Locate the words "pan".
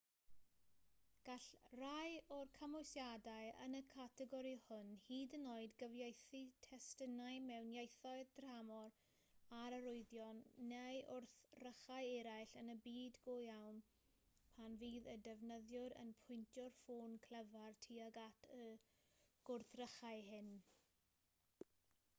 14.57-14.79